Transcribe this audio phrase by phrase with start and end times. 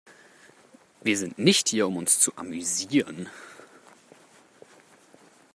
[1.03, 3.29] Wir sind nicht hier, um uns zu amüsieren.